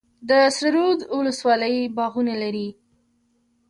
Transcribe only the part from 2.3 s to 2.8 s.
لري